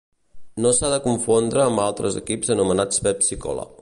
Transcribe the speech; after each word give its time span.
No 0.65 0.71
s'ha 0.77 0.89
de 0.93 0.97
confondre 1.03 1.61
amb 1.65 1.83
altres 1.83 2.17
equips 2.23 2.51
anomenats 2.57 3.05
Pepsi-Cola. 3.09 3.69